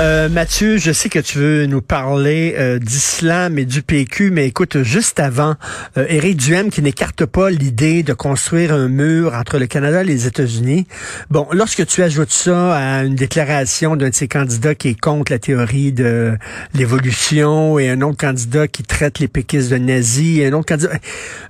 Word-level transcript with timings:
Euh, 0.00 0.30
Mathieu, 0.30 0.78
je 0.78 0.90
sais 0.90 1.10
que 1.10 1.18
tu 1.18 1.36
veux 1.36 1.66
nous 1.66 1.82
parler 1.82 2.54
euh, 2.56 2.78
d'islam 2.78 3.58
et 3.58 3.66
du 3.66 3.82
PQ, 3.82 4.30
mais 4.30 4.46
écoute, 4.46 4.82
juste 4.82 5.20
avant, 5.20 5.54
euh, 5.98 6.06
Éric 6.08 6.38
Duhem 6.38 6.70
qui 6.70 6.80
n'écarte 6.80 7.26
pas 7.26 7.50
l'idée 7.50 8.02
de 8.02 8.14
construire 8.14 8.72
un 8.72 8.88
mur 8.88 9.34
entre 9.34 9.58
le 9.58 9.66
Canada 9.66 10.00
et 10.00 10.04
les 10.04 10.26
États-Unis. 10.26 10.86
Bon, 11.30 11.46
lorsque 11.52 11.86
tu 11.86 12.02
ajoutes 12.02 12.32
ça 12.32 12.74
à 12.74 13.04
une 13.04 13.16
déclaration 13.16 13.94
d'un 13.94 14.08
de 14.08 14.14
ses 14.14 14.28
candidats 14.28 14.74
qui 14.74 14.88
est 14.88 14.98
contre 14.98 15.30
la 15.30 15.38
théorie 15.38 15.92
de 15.92 16.38
l'évolution 16.72 17.78
et 17.78 17.90
un 17.90 18.00
autre 18.00 18.16
candidat 18.16 18.68
qui 18.68 18.84
traite 18.84 19.18
les 19.18 19.28
péquistes 19.28 19.70
de 19.70 19.76
nazis 19.76 20.38
et 20.38 20.46
un 20.46 20.54
autre 20.54 20.68
candidat... 20.68 20.92
À 20.92 20.96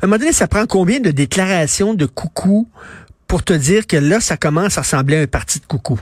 un 0.03 0.07
moment 0.09 0.19
donné, 0.19 0.33
ça 0.33 0.49
prend 0.49 0.67
combien 0.67 0.99
de 0.99 1.13
déclarations 1.13 1.95
de 1.95 2.07
coucou 2.07 2.69
pour 3.29 3.45
te 3.45 3.53
dire 3.53 3.87
que 3.87 3.97
là, 3.97 4.21
ça 4.21 4.37
commence 4.37 4.79
à 4.79 4.81
ressembler 4.81 5.19
à 5.19 5.21
un 5.21 5.27
parti 5.29 5.61
de 5.61 5.67
coucou? 5.67 6.01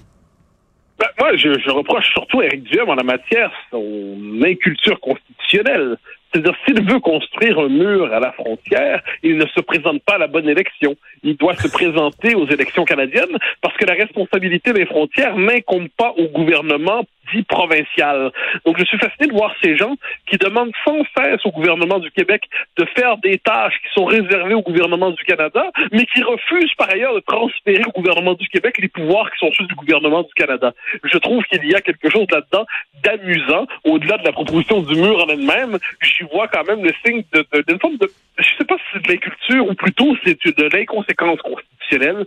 Ben, 1.00 1.08
moi, 1.18 1.34
je, 1.34 1.58
je, 1.58 1.70
reproche 1.70 2.12
surtout 2.12 2.40
à 2.40 2.44
Éric 2.44 2.64
Duhem 2.64 2.90
en 2.90 2.94
la 2.94 3.02
matière 3.02 3.50
son 3.70 4.18
inculture 4.44 5.00
constitutionnelle. 5.00 5.96
C'est-à-dire, 6.30 6.54
s'il 6.64 6.82
veut 6.88 7.00
construire 7.00 7.58
un 7.58 7.68
mur 7.68 8.12
à 8.12 8.20
la 8.20 8.32
frontière, 8.32 9.02
il 9.22 9.38
ne 9.38 9.46
se 9.46 9.60
présente 9.60 10.02
pas 10.02 10.16
à 10.16 10.18
la 10.18 10.26
bonne 10.26 10.48
élection. 10.48 10.94
Il 11.22 11.38
doit 11.38 11.56
se 11.56 11.68
présenter 11.68 12.34
aux 12.34 12.46
élections 12.46 12.84
canadiennes 12.84 13.36
parce 13.62 13.76
que 13.78 13.86
la 13.86 13.94
responsabilité 13.94 14.74
des 14.74 14.84
frontières 14.84 15.38
n'incombe 15.38 15.88
pas 15.96 16.12
au 16.18 16.28
gouvernement 16.28 17.04
dit 17.34 17.42
provincial. 17.42 18.32
Donc, 18.64 18.78
je 18.78 18.84
suis 18.84 18.98
fasciné 18.98 19.28
de 19.28 19.32
voir 19.32 19.54
ces 19.62 19.76
gens 19.76 19.94
qui 20.26 20.36
demandent 20.36 20.72
sans 20.84 21.02
cesse 21.16 21.44
au 21.44 21.50
gouvernement 21.50 21.98
du 21.98 22.10
Québec 22.10 22.42
de 22.76 22.84
faire 22.96 23.16
des 23.18 23.38
tâches 23.38 23.74
qui 23.82 23.92
sont 23.94 24.04
réservées 24.04 24.54
au 24.54 24.62
gouvernement 24.62 25.10
du 25.10 25.22
Canada, 25.24 25.70
mais 25.92 26.06
qui 26.06 26.22
refusent 26.22 26.74
par 26.76 26.90
ailleurs 26.90 27.14
de 27.14 27.20
transférer 27.20 27.84
au 27.86 27.92
gouvernement 27.92 28.34
du 28.34 28.48
Québec 28.48 28.78
les 28.78 28.88
pouvoirs 28.88 29.30
qui 29.30 29.38
sont 29.38 29.52
ceux 29.56 29.66
du 29.66 29.74
gouvernement 29.74 30.22
du 30.22 30.32
Canada. 30.34 30.72
Je 31.04 31.18
trouve 31.18 31.42
qu'il 31.44 31.64
y 31.66 31.74
a 31.74 31.80
quelque 31.80 32.10
chose 32.10 32.26
là-dedans 32.30 32.66
d'amusant, 33.02 33.66
au-delà 33.84 34.18
de 34.18 34.24
la 34.24 34.32
proposition 34.32 34.82
du 34.82 34.94
mur 34.94 35.24
en 35.24 35.28
elle-même. 35.28 35.78
J'y 36.02 36.24
vois 36.24 36.48
quand 36.48 36.64
même 36.64 36.84
le 36.84 36.92
signe 37.04 37.22
d'une 37.32 37.78
forme 37.80 37.96
de, 37.96 38.08
je 38.38 38.48
sais 38.58 38.64
pas 38.64 38.76
si 38.76 38.84
c'est 38.92 39.02
de 39.02 39.12
l'inculture 39.12 39.68
ou 39.68 39.74
plutôt 39.74 40.16
c'est 40.24 40.36
de 40.46 40.76
l'inconséquence 40.76 41.40
constitutionnelle. 41.42 42.26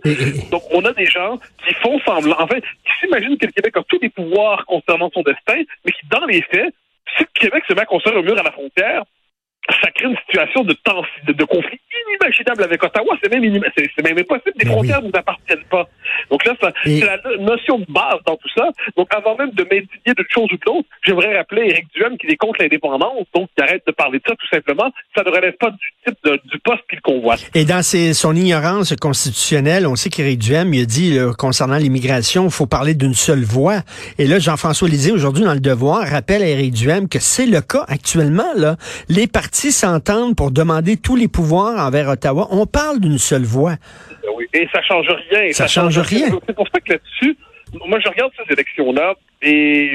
Donc, 0.50 0.62
on 0.72 0.84
a 0.84 0.92
des 0.92 1.06
gens 1.06 1.38
qui 1.66 1.74
font 1.74 1.98
semblant, 2.00 2.36
en 2.38 2.46
fait, 2.46 2.60
qui 2.60 2.92
s'imaginent 3.00 3.38
que 3.38 3.46
le 3.46 3.52
Québec 3.52 3.76
a 3.76 3.82
tous 3.88 3.98
les 4.00 4.10
pouvoirs 4.10 4.64
concernant 4.66 4.93
son 5.12 5.22
destin, 5.22 5.62
mais 5.84 5.92
qui, 5.92 6.06
dans 6.08 6.24
les 6.26 6.42
faits, 6.42 6.74
si 7.16 7.24
le 7.24 7.28
Québec 7.34 7.64
se 7.68 7.74
met 7.74 7.82
à 7.82 7.86
construire 7.86 8.18
un 8.18 8.22
mur 8.22 8.38
à 8.38 8.42
la 8.42 8.52
frontière, 8.52 9.04
ça 9.82 9.90
crée 9.90 10.06
une 10.06 10.16
situation 10.26 10.62
de, 10.62 10.74
tension, 10.74 11.10
de, 11.26 11.32
de 11.32 11.44
conflit 11.44 11.80
inimaginable 12.08 12.64
avec 12.64 12.82
Ottawa. 12.82 13.16
C'est 13.22 13.32
même, 13.32 13.62
c'est 13.76 14.04
même 14.04 14.18
impossible. 14.18 14.52
Les 14.56 14.66
frontières 14.66 15.00
ne 15.00 15.08
nous 15.08 15.12
appartiennent 15.14 15.64
pas. 15.70 15.88
Donc 16.30 16.44
là, 16.44 16.54
c'est 16.84 17.00
la 17.00 17.18
notion 17.38 17.78
de 17.78 17.86
base 17.88 18.18
dans 18.26 18.36
tout 18.36 18.48
ça. 18.56 18.68
Donc 18.96 19.08
avant 19.14 19.36
même 19.36 19.50
de 19.50 19.62
m'indigner 19.62 20.14
d'une 20.16 20.26
chose 20.28 20.48
ou 20.52 20.56
de 20.56 20.62
l'autre, 20.66 20.88
j'aimerais 21.02 21.36
rappeler 21.36 21.62
Éric 21.70 21.86
Duhem 21.94 22.18
qu'il 22.18 22.30
est 22.30 22.36
contre 22.36 22.60
l'indépendance, 22.60 23.26
donc 23.34 23.48
qu'il 23.54 23.64
arrête 23.64 23.82
de 23.86 23.92
parler 23.92 24.18
de 24.18 24.24
ça 24.26 24.34
tout 24.34 24.48
simplement. 24.52 24.90
Ça 25.16 25.22
ne 25.24 25.30
relève 25.30 25.54
pas 25.54 25.70
du 25.70 25.92
type 26.06 26.18
de, 26.24 26.40
du 26.44 26.58
poste 26.58 26.82
qu'il 26.88 27.00
convoite. 27.00 27.50
Et 27.54 27.64
dans 27.64 27.82
ses, 27.82 28.12
son 28.12 28.34
ignorance 28.36 28.94
constitutionnelle, 28.96 29.86
on 29.86 29.96
sait 29.96 30.10
qu'Éric 30.10 30.40
Duhem 30.40 30.74
il 30.74 30.82
a 30.82 30.86
dit 30.86 31.14
là, 31.14 31.32
concernant 31.36 31.76
l'immigration, 31.76 32.44
il 32.44 32.52
faut 32.52 32.66
parler 32.66 32.94
d'une 32.94 33.14
seule 33.14 33.44
voix. 33.44 33.80
Et 34.18 34.26
là, 34.26 34.38
Jean-François 34.38 34.88
Lisée, 34.88 35.12
aujourd'hui 35.12 35.44
dans 35.44 35.54
Le 35.54 35.60
Devoir, 35.60 36.06
rappelle 36.06 36.42
à 36.42 36.46
Éric 36.46 36.74
Duhem 36.74 37.08
que 37.08 37.18
c'est 37.18 37.46
le 37.46 37.60
cas 37.60 37.84
actuellement. 37.88 38.52
Là. 38.56 38.76
Les 39.08 39.26
partis 39.26 39.53
s'entendent 39.54 40.36
pour 40.36 40.50
demander 40.50 40.96
tous 40.96 41.16
les 41.16 41.28
pouvoirs 41.28 41.78
envers 41.78 42.08
Ottawa. 42.08 42.48
On 42.50 42.66
parle 42.66 43.00
d'une 43.00 43.18
seule 43.18 43.44
voix. 43.44 43.76
Oui, 44.36 44.46
et 44.52 44.68
ça 44.72 44.82
change 44.82 45.06
rien. 45.30 45.52
Ça, 45.52 45.64
ça 45.64 45.66
change, 45.66 45.94
change 45.94 46.06
rien. 46.06 46.26
rien. 46.26 46.38
C'est 46.46 46.56
pour 46.56 46.66
ça 46.68 46.80
que 46.80 46.92
là-dessus, 46.92 47.36
moi, 47.86 47.98
je 48.00 48.08
regarde 48.08 48.32
ces 48.36 48.52
élections-là 48.52 49.14
et 49.42 49.92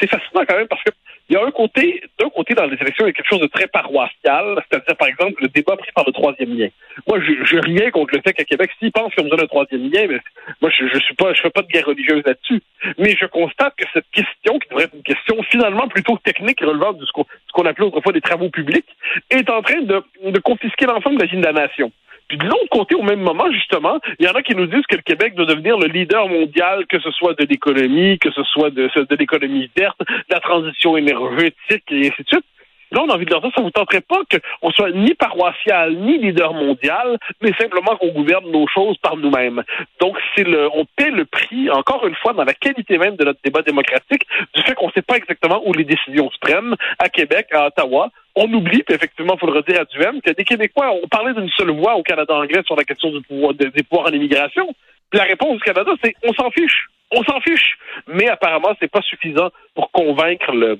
c'est 0.00 0.08
fascinant 0.08 0.44
quand 0.48 0.56
même 0.56 0.68
parce 0.68 0.82
que 0.82 0.90
il 1.28 1.34
y 1.34 1.36
a 1.36 1.44
un 1.44 1.50
côté, 1.50 2.02
d'un 2.18 2.30
côté 2.30 2.54
dans 2.54 2.64
les 2.64 2.76
élections, 2.80 3.04
il 3.04 3.08
y 3.08 3.10
a 3.10 3.12
quelque 3.12 3.28
chose 3.28 3.40
de 3.40 3.46
très 3.46 3.66
paroissial, 3.66 4.64
c'est-à-dire 4.70 4.96
par 4.96 5.08
exemple 5.08 5.42
le 5.42 5.48
débat 5.48 5.76
pris 5.76 5.92
par 5.92 6.04
le 6.06 6.12
troisième 6.12 6.56
lien. 6.56 6.68
Moi, 7.06 7.20
je, 7.20 7.44
je 7.44 7.58
rien 7.58 7.90
contre 7.90 8.14
le 8.14 8.22
fait 8.22 8.32
qu'à 8.32 8.44
Québec, 8.44 8.70
s'ils 8.78 8.92
pensent 8.92 9.12
qu'ils 9.12 9.20
ont 9.20 9.28
besoin 9.28 9.38
d'un 9.38 9.46
troisième 9.46 9.90
lien, 9.90 10.06
mais 10.08 10.18
moi, 10.62 10.70
je, 10.70 10.86
je 10.86 10.98
suis 11.00 11.14
pas, 11.14 11.34
je 11.34 11.42
fais 11.42 11.50
pas 11.50 11.62
de 11.62 11.68
guerre 11.68 11.84
religieuse 11.84 12.22
là-dessus. 12.24 12.62
Mais 12.96 13.14
je 13.20 13.26
constate 13.26 13.74
que 13.76 13.84
cette 13.92 14.10
question, 14.10 14.58
qui 14.58 14.68
devrait 14.70 14.84
être 14.84 14.94
une 14.94 15.02
question 15.02 15.42
finalement 15.50 15.86
plutôt 15.88 16.16
technique 16.18 16.60
relevant 16.60 16.94
de 16.94 17.04
ce 17.04 17.12
qu'on, 17.12 17.64
appelait 17.66 17.86
autrefois 17.86 18.12
des 18.12 18.22
travaux 18.22 18.48
publics, 18.48 18.86
est 19.30 19.50
en 19.50 19.60
train 19.60 19.82
de, 19.82 20.02
de 20.24 20.38
confisquer 20.38 20.86
l'ensemble 20.86 21.16
de 21.16 21.22
la 21.22 21.30
vie 21.30 21.36
de 21.36 21.44
la 21.44 21.52
nation. 21.52 21.92
Puis 22.28 22.38
de 22.38 22.44
l'autre 22.44 22.68
côté, 22.70 22.94
au 22.94 23.02
même 23.02 23.20
moment, 23.20 23.50
justement, 23.52 23.98
il 24.18 24.26
y 24.26 24.28
en 24.28 24.34
a 24.34 24.42
qui 24.42 24.54
nous 24.54 24.66
disent 24.66 24.86
que 24.86 24.96
le 24.96 25.02
Québec 25.02 25.34
doit 25.34 25.46
devenir 25.46 25.78
le 25.78 25.86
leader 25.86 26.28
mondial, 26.28 26.86
que 26.86 27.00
ce 27.00 27.10
soit 27.10 27.34
de 27.34 27.46
l'économie, 27.46 28.18
que 28.18 28.30
ce 28.30 28.42
soit 28.44 28.70
de, 28.70 28.88
de 28.94 29.16
l'économie 29.16 29.70
verte, 29.76 29.98
de 30.00 30.34
la 30.34 30.40
transition 30.40 30.96
énergétique 30.96 31.84
et 31.90 32.08
ainsi 32.08 32.22
de 32.22 32.28
suite. 32.28 32.44
Là, 32.90 33.02
on 33.02 33.08
a 33.08 33.14
envie 33.14 33.26
de 33.26 33.30
leur 33.30 33.42
dire, 33.42 33.50
ça 33.54 33.62
vous 33.62 33.70
tenterait 33.70 34.00
pas 34.00 34.20
qu'on 34.30 34.70
soit 34.70 34.90
ni 34.90 35.14
paroissial, 35.14 35.94
ni 35.94 36.18
leader 36.18 36.54
mondial, 36.54 37.18
mais 37.42 37.52
simplement 37.60 37.96
qu'on 37.96 38.12
gouverne 38.12 38.50
nos 38.50 38.66
choses 38.66 38.96
par 38.98 39.16
nous-mêmes. 39.16 39.62
Donc, 40.00 40.16
c'est 40.34 40.44
le, 40.44 40.68
on 40.74 40.84
paie 40.96 41.10
le 41.10 41.24
prix, 41.24 41.70
encore 41.70 42.06
une 42.06 42.14
fois, 42.14 42.32
dans 42.32 42.44
la 42.44 42.54
qualité 42.54 42.98
même 42.98 43.16
de 43.16 43.24
notre 43.24 43.40
débat 43.44 43.62
démocratique, 43.62 44.26
du 44.54 44.62
fait 44.62 44.74
qu'on 44.74 44.86
ne 44.86 44.92
sait 44.92 45.02
pas 45.02 45.16
exactement 45.16 45.62
où 45.66 45.72
les 45.72 45.84
décisions 45.84 46.30
se 46.30 46.38
prennent, 46.38 46.74
à 46.98 47.08
Québec, 47.08 47.48
à 47.52 47.66
Ottawa. 47.66 48.10
On 48.34 48.50
oublie, 48.52 48.82
puis 48.82 48.94
effectivement, 48.94 49.34
il 49.34 49.40
faut 49.40 49.46
le 49.46 49.58
redire 49.58 49.80
à 49.80 49.84
Duhem, 49.84 50.20
que 50.22 50.30
des 50.30 50.44
Québécois 50.44 50.92
ont 50.92 51.08
parlé 51.08 51.34
d'une 51.34 51.50
seule 51.50 51.70
voix 51.70 51.96
au 51.96 52.02
Canada 52.02 52.34
anglais 52.34 52.62
sur 52.64 52.76
la 52.76 52.84
question 52.84 53.10
du 53.10 53.20
pouvoir, 53.22 53.52
des 53.54 53.70
pouvoirs 53.82 54.06
en 54.06 54.12
immigration. 54.12 54.74
Puis 55.10 55.18
la 55.18 55.24
réponse 55.24 55.56
du 55.56 55.62
Canada, 55.62 55.90
c'est 56.02 56.14
on 56.22 56.32
s'en 56.34 56.50
fiche. 56.50 56.86
On 57.10 57.22
s'en 57.24 57.40
fiche. 57.40 57.78
Mais 58.06 58.28
apparemment, 58.28 58.76
c'est 58.78 58.90
pas 58.90 59.02
suffisant 59.02 59.50
pour 59.74 59.90
convaincre 59.90 60.52
le, 60.52 60.78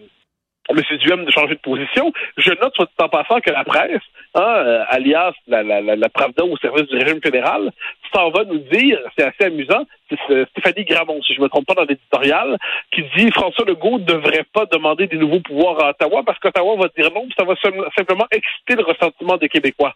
M. 0.69 0.99
Duhem 0.99 1.25
de 1.25 1.31
changer 1.31 1.55
de 1.55 1.61
position. 1.61 2.13
Je 2.37 2.51
note, 2.51 2.75
soit 2.75 2.91
en 3.01 3.09
passant, 3.09 3.41
que 3.41 3.51
la 3.51 3.65
presse, 3.65 4.03
hein, 4.35 4.43
euh, 4.43 4.85
alias 4.89 5.33
la, 5.47 5.63
la, 5.63 5.81
la, 5.81 5.97
la 5.97 6.09
Pravda 6.09 6.45
au 6.45 6.57
service 6.59 6.87
du 6.89 6.97
régime 6.97 7.21
fédéral, 7.23 7.71
s'en 8.13 8.31
va 8.31 8.45
nous 8.45 8.59
dire, 8.59 8.99
c'est 9.17 9.25
assez 9.25 9.45
amusant, 9.45 9.85
c'est 10.09 10.49
Stéphanie 10.51 10.85
Gramont, 10.85 11.21
si 11.23 11.35
je 11.35 11.41
me 11.41 11.49
trompe 11.49 11.67
pas 11.67 11.75
dans 11.75 11.85
l'éditorial, 11.85 12.57
qui 12.93 13.03
dit 13.17 13.31
François 13.33 13.65
Legault 13.67 13.99
ne 13.99 14.05
devrait 14.05 14.47
pas 14.53 14.67
demander 14.67 15.07
des 15.07 15.17
nouveaux 15.17 15.41
pouvoirs 15.41 15.83
à 15.85 15.91
Ottawa 15.91 16.23
parce 16.25 16.39
qu'Ottawa 16.39 16.77
va 16.77 16.89
dire 16.97 17.11
non, 17.15 17.27
ça 17.37 17.45
va 17.45 17.55
simplement 17.97 18.27
exciter 18.31 18.77
le 18.77 18.85
ressentiment 18.85 19.37
des 19.37 19.49
Québécois. 19.49 19.95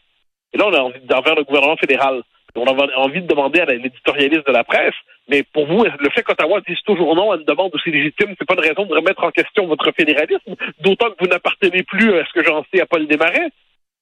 Et 0.52 0.58
là, 0.58 0.66
on 0.66 0.74
a 0.74 0.80
envie 0.80 1.00
d'envers 1.00 1.34
le 1.34 1.44
gouvernement 1.44 1.76
fédéral. 1.76 2.22
On 2.54 2.66
a 2.66 2.96
envie 2.98 3.22
de 3.22 3.26
demander 3.26 3.60
à 3.60 3.64
l'éditorialiste 3.66 4.46
de 4.46 4.52
la 4.52 4.64
presse, 4.64 4.94
mais 5.28 5.42
pour 5.42 5.66
vous, 5.66 5.84
le 5.84 6.10
fait 6.10 6.22
qu'Ottawa 6.22 6.60
dise 6.66 6.80
toujours 6.84 7.14
non 7.16 7.30
à 7.32 7.36
une 7.36 7.44
demande 7.44 7.74
aussi 7.74 7.90
légitime, 7.90 8.34
c'est 8.38 8.46
pas 8.46 8.54
une 8.54 8.60
raison 8.60 8.84
de 8.84 8.94
remettre 8.94 9.24
en 9.24 9.30
question 9.30 9.66
votre 9.66 9.90
fédéralisme, 9.92 10.54
d'autant 10.80 11.10
que 11.10 11.16
vous 11.20 11.28
n'appartenez 11.28 11.82
plus 11.82 12.18
à 12.18 12.26
ce 12.26 12.32
que 12.32 12.44
j'en 12.44 12.64
sais 12.72 12.82
à 12.82 12.86
Paul 12.86 13.06
Desmarais. 13.06 13.48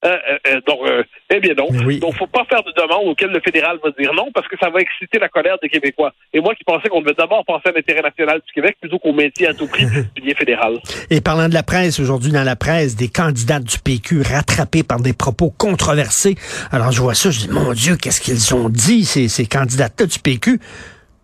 Euh, 0.02 0.16
euh, 0.46 0.60
donc, 0.66 0.78
euh, 0.86 1.02
eh 1.28 1.40
bien 1.40 1.52
non. 1.54 1.68
Oui. 1.84 1.98
Donc, 1.98 2.14
faut 2.16 2.26
pas 2.26 2.44
faire 2.48 2.62
de 2.62 2.72
demande 2.72 3.06
auquel 3.08 3.30
le 3.30 3.40
fédéral 3.40 3.78
va 3.84 3.90
dire 3.98 4.14
non, 4.14 4.28
parce 4.32 4.48
que 4.48 4.56
ça 4.58 4.70
va 4.70 4.80
exciter 4.80 5.18
la 5.18 5.28
colère 5.28 5.58
des 5.62 5.68
Québécois. 5.68 6.12
Et 6.32 6.40
moi 6.40 6.54
qui 6.54 6.64
pensais 6.64 6.88
qu'on 6.88 7.02
devait 7.02 7.14
d'abord 7.14 7.44
penser 7.44 7.68
à 7.68 7.72
l'intérêt 7.72 8.00
national 8.00 8.40
du 8.46 8.52
Québec 8.52 8.76
plutôt 8.80 8.98
qu'au 8.98 9.12
maintien 9.12 9.50
à 9.50 9.54
tout 9.54 9.66
prix 9.66 9.84
du 10.16 10.22
lien 10.22 10.34
fédéral. 10.34 10.78
Et 11.10 11.20
parlant 11.20 11.48
de 11.48 11.54
la 11.54 11.62
presse, 11.62 12.00
aujourd'hui 12.00 12.32
dans 12.32 12.44
la 12.44 12.56
presse, 12.56 12.96
des 12.96 13.08
candidats 13.08 13.60
du 13.60 13.78
PQ 13.78 14.22
rattrapés 14.22 14.82
par 14.82 15.00
des 15.00 15.12
propos 15.12 15.50
controversés. 15.50 16.34
Alors 16.72 16.92
je 16.92 17.02
vois 17.02 17.14
ça, 17.14 17.30
je 17.30 17.40
dis, 17.40 17.48
mon 17.50 17.72
Dieu, 17.72 17.96
qu'est-ce 17.96 18.22
qu'ils 18.22 18.54
ont 18.54 18.70
dit, 18.70 19.04
ces, 19.04 19.28
ces 19.28 19.46
candidats-là 19.46 20.06
du 20.06 20.18
PQ? 20.18 20.60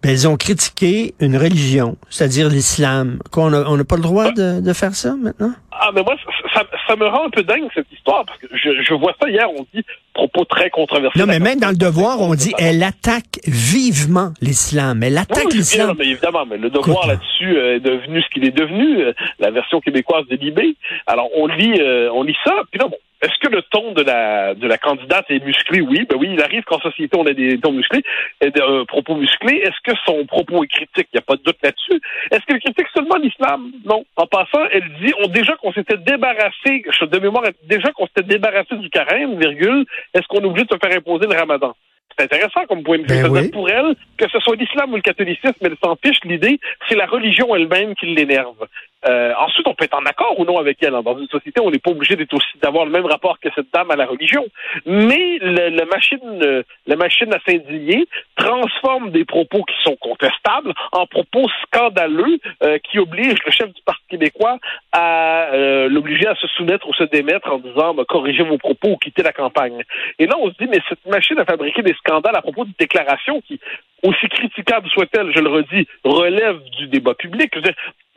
Ben, 0.02 0.10
ils 0.10 0.28
ont 0.28 0.36
critiqué 0.36 1.14
une 1.18 1.36
religion, 1.36 1.96
c'est-à-dire 2.10 2.48
l'islam. 2.48 3.18
On 3.34 3.50
n'a 3.50 3.64
on 3.68 3.82
pas 3.84 3.96
le 3.96 4.02
droit 4.02 4.30
de, 4.30 4.60
de 4.60 4.72
faire 4.72 4.94
ça 4.94 5.16
maintenant? 5.16 5.52
Ah, 5.80 5.90
mais 5.94 6.02
moi, 6.02 6.16
ça, 6.54 6.62
ça, 6.86 6.96
me 6.96 7.06
rend 7.06 7.26
un 7.26 7.30
peu 7.30 7.42
dingue, 7.42 7.68
cette 7.74 7.90
histoire, 7.92 8.24
parce 8.24 8.38
que 8.38 8.46
je, 8.52 8.82
je 8.82 8.94
vois 8.94 9.14
ça 9.20 9.28
hier, 9.28 9.50
on 9.50 9.66
dit 9.74 9.84
propos 10.14 10.44
très 10.44 10.70
controversés. 10.70 11.18
Non, 11.18 11.26
mais 11.26 11.38
même 11.38 11.60
dans 11.60 11.68
le 11.68 11.76
devoir, 11.76 12.20
on 12.20 12.34
dit 12.34 12.52
elle 12.58 12.82
attaque 12.82 13.38
vivement 13.46 14.32
l'islam. 14.40 15.02
Elle 15.02 15.18
attaque 15.18 15.46
oui, 15.46 15.58
l'islam. 15.58 15.96
mais 15.98 16.06
évidemment, 16.06 16.46
mais 16.46 16.56
le 16.56 16.70
devoir 16.70 17.06
là-dessus 17.06 17.58
est 17.58 17.80
devenu 17.80 18.22
ce 18.22 18.28
qu'il 18.30 18.44
est 18.44 18.56
devenu, 18.56 19.02
euh, 19.02 19.12
la 19.38 19.50
version 19.50 19.80
québécoise 19.80 20.26
de 20.28 20.36
Libé. 20.36 20.76
Alors, 21.06 21.28
on 21.36 21.46
lit, 21.46 21.80
euh, 21.80 22.10
on 22.12 22.22
lit 22.22 22.36
ça, 22.44 22.54
puis 22.70 22.80
là, 22.80 22.88
bon, 22.88 22.96
est-ce 23.26 23.38
que 23.40 23.52
le 23.52 23.62
ton 23.62 23.92
de 23.92 24.02
la 24.02 24.54
de 24.54 24.66
la 24.66 24.78
candidate 24.78 25.26
est 25.30 25.44
musclé? 25.44 25.80
Oui, 25.80 26.06
ben 26.08 26.16
oui, 26.18 26.28
il 26.32 26.42
arrive 26.42 26.62
qu'en 26.62 26.80
société, 26.80 27.16
on 27.18 27.26
a 27.26 27.32
des 27.32 27.58
tons 27.58 27.72
musclés, 27.72 28.02
et 28.40 28.50
des 28.50 28.60
euh, 28.60 28.84
propos 28.84 29.16
musclés. 29.16 29.56
Est-ce 29.56 29.80
que 29.84 29.98
son 30.04 30.24
propos 30.26 30.62
est 30.64 30.68
critique? 30.68 31.08
Il 31.12 31.16
n'y 31.16 31.18
a 31.18 31.22
pas 31.22 31.36
de 31.36 31.42
doute 31.42 31.58
là-dessus. 31.62 32.00
Est-ce 32.30 32.40
qu'elle 32.46 32.60
critique 32.60 32.86
seulement 32.94 33.16
l'islam? 33.16 33.72
Non. 33.84 34.04
En 34.16 34.26
passant, 34.26 34.64
elle 34.70 34.88
dit 35.02 35.12
on 35.22 35.28
déjà 35.28 35.56
qu'on 35.56 35.72
s'était 35.72 35.96
débarrassé, 35.96 36.84
de 37.00 37.18
mémoire, 37.18 37.44
déjà 37.64 37.90
qu'on 37.92 38.06
s'était 38.06 38.22
débarrassé 38.22 38.76
du 38.76 38.90
carême, 38.90 39.38
virgule, 39.38 39.84
est-ce 40.14 40.26
qu'on 40.28 40.44
oublie 40.44 40.64
de 40.64 40.68
se 40.72 40.78
faire 40.78 40.96
imposer 40.96 41.26
le 41.26 41.36
ramadan? 41.36 41.74
C'est 42.18 42.24
intéressant 42.24 42.64
comme 42.66 42.82
point 42.82 42.98
de 42.98 43.02
vue. 43.02 43.22
Ben 43.22 43.30
oui. 43.30 43.50
Pour 43.50 43.68
elle, 43.68 43.94
que 44.16 44.28
ce 44.30 44.38
soit 44.40 44.56
l'islam 44.56 44.92
ou 44.92 44.96
le 44.96 45.02
catholicisme, 45.02 45.52
elle 45.60 45.76
s'en 45.82 45.96
fiche. 45.96 46.18
L'idée, 46.24 46.58
c'est 46.88 46.94
la 46.94 47.06
religion 47.06 47.54
elle-même 47.54 47.94
qui 47.94 48.06
l'énerve. 48.06 48.66
Euh, 49.08 49.32
ensuite, 49.38 49.66
on 49.66 49.74
peut 49.74 49.84
être 49.84 49.98
en 49.98 50.04
accord 50.04 50.38
ou 50.38 50.44
non 50.44 50.58
avec 50.58 50.82
elle. 50.82 50.92
Dans 51.04 51.18
une 51.18 51.28
société, 51.28 51.60
on 51.60 51.70
n'est 51.70 51.78
pas 51.78 51.90
obligé 51.90 52.16
d'être 52.16 52.34
aussi 52.34 52.58
d'avoir 52.62 52.84
le 52.84 52.90
même 52.90 53.06
rapport 53.06 53.38
que 53.40 53.48
cette 53.54 53.72
dame 53.72 53.90
à 53.90 53.96
la 53.96 54.06
religion. 54.06 54.44
Mais 54.84 55.38
la 55.40 55.84
machine, 55.84 56.64
la 56.86 56.96
machine 56.96 57.32
à 57.32 57.38
s'indigner 57.46 58.06
transforme 58.36 59.10
des 59.10 59.24
propos 59.24 59.64
qui 59.64 59.74
sont 59.82 59.96
contestables 59.96 60.72
en 60.92 61.06
propos 61.06 61.46
scandaleux 61.64 62.38
euh, 62.62 62.78
qui 62.78 62.98
obligent 62.98 63.44
le 63.44 63.52
chef 63.52 63.72
du 63.72 63.82
Parti 63.82 64.02
québécois 64.08 64.58
à 64.92 65.52
euh, 65.52 65.88
l'obliger 65.88 66.26
à 66.26 66.34
se 66.34 66.46
soumettre 66.48 66.88
ou 66.88 66.94
se 66.94 67.04
démettre 67.04 67.52
en 67.52 67.58
disant 67.58 67.94
bah, 67.94 68.04
corrigez 68.08 68.42
vos 68.42 68.58
propos 68.58 68.90
ou 68.90 68.96
quittez 68.96 69.22
la 69.22 69.32
campagne. 69.32 69.82
Et 70.18 70.26
là, 70.26 70.36
on 70.38 70.50
se 70.50 70.56
dit 70.58 70.68
mais 70.68 70.80
cette 70.88 71.04
machine 71.06 71.38
à 71.38 71.44
fabriquer 71.44 71.82
des 71.82 71.94
scandales 71.94 72.36
à 72.36 72.42
propos 72.42 72.64
de 72.64 72.72
déclarations 72.78 73.40
qui, 73.42 73.60
aussi 74.02 74.28
critiquables 74.28 74.88
soient-elles, 74.90 75.32
je 75.34 75.40
le 75.40 75.48
redis, 75.48 75.86
relèvent 76.04 76.62
du 76.78 76.86
débat 76.88 77.14
public 77.14 77.52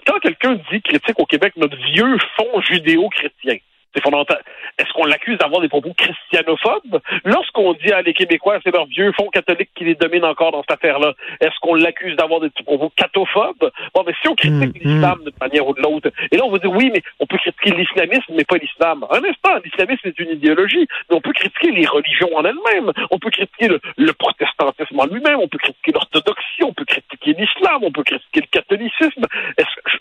quand 0.10 0.20
quelqu'un 0.20 0.60
dit 0.72 0.82
critique 0.82 1.20
au 1.20 1.26
Québec 1.26 1.54
notre 1.56 1.78
vieux 1.78 2.18
fond 2.36 2.62
judéo-chrétien, 2.62 3.58
c'est 3.94 4.04
fondamental. 4.04 4.42
Est-ce 4.78 4.92
qu'on 4.94 5.06
l'accuse 5.06 5.38
d'avoir 5.40 5.62
des 5.62 5.68
propos 5.68 5.94
christianophobes? 5.94 7.02
Lorsqu'on 7.26 7.74
dit 7.74 7.92
à 7.92 8.02
les 8.02 8.14
Québécois, 8.14 8.60
c'est 8.64 8.72
leur 8.72 8.86
vieux 8.86 9.12
fond 9.14 9.30
catholique 9.30 9.70
qui 9.76 9.84
les 9.84 9.96
domine 9.96 10.24
encore 10.26 10.52
dans 10.52 10.62
cette 10.62 10.78
affaire-là, 10.78 11.14
est-ce 11.42 11.58
qu'on 11.62 11.74
l'accuse 11.74 12.16
d'avoir 12.16 12.40
des 12.40 12.50
propos 12.50 12.92
cathophobes? 12.96 13.72
Bon, 13.94 14.04
mais 14.06 14.14
si 14.22 14.28
on 14.28 14.36
critique 14.36 14.76
mm, 14.76 14.90
l'islam 14.90 15.20
mm. 15.20 15.24
d'une 15.24 15.40
manière 15.42 15.68
ou 15.68 15.74
de 15.74 15.82
l'autre, 15.82 16.12
et 16.32 16.38
là 16.38 16.44
on 16.46 16.52
va 16.52 16.60
dire 16.60 16.72
oui, 16.72 16.92
mais 16.94 17.02
on 17.20 17.26
peut 17.26 17.38
critiquer 17.38 17.72
l'islamisme, 17.72 18.34
mais 18.36 18.46
pas 18.46 18.58
l'islam. 18.58 19.06
Un 19.10 19.24
instant, 19.24 19.58
l'islamisme 19.64 20.08
est 20.08 20.20
une 20.20 20.30
idéologie, 20.32 20.88
mais 21.10 21.16
on 21.16 21.22
peut 21.22 21.34
critiquer 21.34 21.72
les 21.72 21.86
religions 21.86 22.36
en 22.36 22.46
elles-mêmes, 22.46 22.92
on 23.12 23.18
peut 23.18 23.32
critiquer 23.32 23.70
le, 23.98 24.14
protestantisme 24.14 25.00
en 25.00 25.06
lui-même, 25.06 25.40
on 25.40 25.48
peut 25.48 25.58
critiquer 25.58 25.92
l'orthodoxie, 25.94 26.64
on 26.64 26.74
peut 26.74 26.86
critiquer 26.86 27.34
l'islam, 27.34 27.80
on 27.84 27.92
peut 27.92 28.04
critiquer 28.04 28.42
le 28.42 28.48
catholicisme 28.52 29.26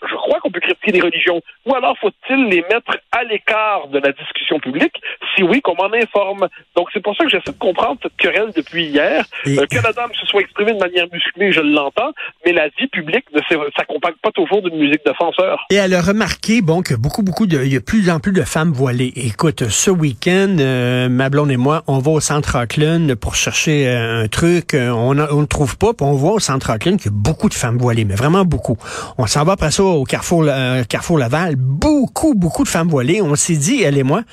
je 0.09 0.15
crois 0.15 0.39
qu'on 0.39 0.51
peut 0.51 0.57
critiquer 0.73 0.91
les 0.91 1.01
religions. 1.01 1.41
Ou 1.65 1.75
alors 1.75 1.97
faut-il 1.99 2.45
les 2.45 2.61
mettre 2.63 2.97
à 3.11 3.23
l'écart 3.23 3.87
de 3.87 3.99
la 3.99 4.11
discussion 4.11 4.59
publique? 4.59 4.95
Si 5.35 5.43
oui, 5.43 5.61
qu'on 5.61 5.75
m'en 5.75 5.93
informe. 5.93 6.47
Donc, 6.75 6.87
c'est 6.93 7.01
pour 7.01 7.15
ça 7.15 7.23
que 7.23 7.29
j'essaie 7.29 7.51
de 7.51 7.57
comprendre 7.57 7.99
cette 8.01 8.15
querelle 8.17 8.51
depuis 8.55 8.85
hier. 8.85 9.25
Euh, 9.47 9.65
que 9.65 9.83
la 9.83 9.93
dame 9.93 10.11
se 10.19 10.25
soit 10.25 10.41
exprimée 10.41 10.73
de 10.73 10.79
manière 10.79 11.05
musclée, 11.11 11.51
je 11.51 11.61
l'entends, 11.61 12.11
mais 12.45 12.53
la 12.53 12.67
vie 12.69 12.87
publique 12.87 13.25
ne 13.33 13.41
s'accompagne 13.75 14.13
pas 14.21 14.31
toujours 14.31 14.61
d'une 14.61 14.77
musique 14.77 15.05
de 15.05 15.13
danseur. 15.19 15.65
Et 15.69 15.75
elle 15.75 15.93
a 15.93 16.01
remarqué, 16.01 16.61
bon, 16.61 16.81
que 16.81 16.93
beaucoup, 16.93 17.23
beaucoup 17.23 17.47
de, 17.47 17.63
il 17.63 17.73
y 17.73 17.77
a 17.77 17.81
plus 17.81 18.09
en 18.09 18.19
plus 18.19 18.33
de 18.33 18.43
femmes 18.43 18.71
voilées. 18.71 19.13
Écoute, 19.15 19.69
ce 19.69 19.91
week-end, 19.91 20.55
euh, 20.59 21.09
ma 21.09 21.29
blonde 21.29 21.51
et 21.51 21.57
moi, 21.57 21.83
on 21.87 21.99
va 21.99 22.11
au 22.11 22.19
centre 22.19 22.57
Auckland 22.61 23.15
pour 23.15 23.35
chercher 23.35 23.87
euh, 23.87 24.23
un 24.23 24.27
truc. 24.27 24.73
on 24.73 25.13
ne 25.13 25.45
trouve 25.45 25.77
pas, 25.77 25.93
puis 25.93 26.05
on 26.05 26.13
voit 26.13 26.33
au 26.33 26.39
centre 26.39 26.73
Auckland 26.73 26.97
qu'il 26.97 27.11
y 27.11 27.13
a 27.13 27.17
beaucoup 27.17 27.49
de 27.49 27.53
femmes 27.53 27.77
voilées, 27.77 28.05
mais 28.05 28.15
vraiment 28.15 28.45
beaucoup. 28.45 28.77
On 29.17 29.27
s'en 29.27 29.43
va 29.43 29.53
après 29.53 29.71
ça 29.71 29.83
au 29.83 30.03
Carrefour, 30.03 30.43
Carrefour 30.87 31.17
Laval, 31.17 31.55
beaucoup, 31.55 32.35
beaucoup 32.35 32.63
de 32.63 32.69
femmes 32.69 32.87
voilées. 32.87 33.21
On 33.21 33.35
s'est 33.35 33.57
dit 33.57 33.83
elle 33.83 33.97
et 33.97 34.03
moi, 34.03 34.23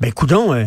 ben 0.00 0.12
coudon, 0.12 0.52
euh, 0.52 0.64